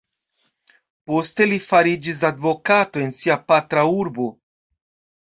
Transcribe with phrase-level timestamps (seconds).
[1.11, 4.31] Poste li fariĝis advokato en sia patra urbo.